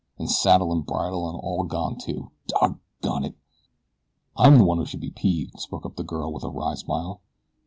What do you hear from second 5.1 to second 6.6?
peeved," spoke up the girl with a